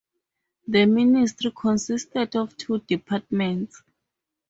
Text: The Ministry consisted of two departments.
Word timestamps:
The 0.67 0.87
Ministry 0.87 1.53
consisted 1.55 2.35
of 2.35 2.57
two 2.57 2.79
departments. 2.79 3.83